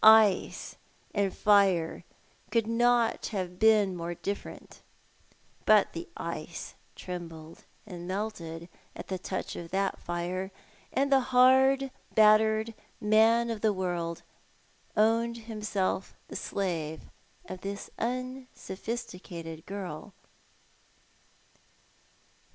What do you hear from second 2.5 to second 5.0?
not have been more different;